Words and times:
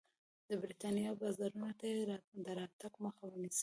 د 0.49 0.51
برېټانیا 0.61 1.11
بازارونو 1.21 1.69
ته 1.79 1.85
یې 1.93 2.01
د 2.45 2.47
راتګ 2.59 2.93
مخه 3.05 3.23
ونیسي. 3.29 3.59